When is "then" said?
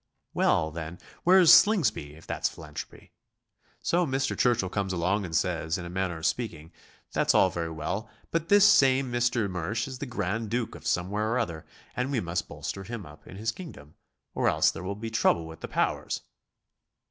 0.71-0.97